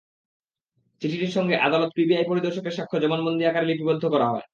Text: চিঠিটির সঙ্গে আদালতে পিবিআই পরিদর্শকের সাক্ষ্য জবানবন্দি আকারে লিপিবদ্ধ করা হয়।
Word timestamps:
চিঠিটির 1.01 1.35
সঙ্গে 1.37 1.55
আদালতে 1.57 1.93
পিবিআই 1.95 2.25
পরিদর্শকের 2.27 2.75
সাক্ষ্য 2.77 2.97
জবানবন্দি 2.99 3.43
আকারে 3.45 3.65
লিপিবদ্ধ 3.65 4.03
করা 4.05 4.27
হয়। 4.29 4.45